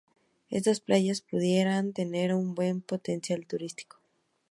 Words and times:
Estas 0.49 0.79
playas 0.79 1.21
pudieran 1.21 1.93
tener 1.93 2.33
un 2.33 2.55
buen 2.55 2.81
potencial 2.81 3.45
turístico. 3.45 3.97